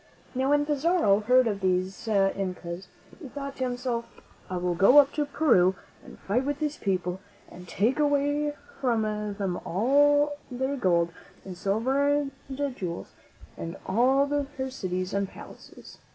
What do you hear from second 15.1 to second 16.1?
and palaces."